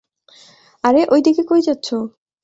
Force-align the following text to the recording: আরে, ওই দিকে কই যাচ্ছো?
আরে, 0.83 1.01
ওই 1.11 1.21
দিকে 1.21 1.41
কই 1.49 1.61
যাচ্ছো? 1.67 1.97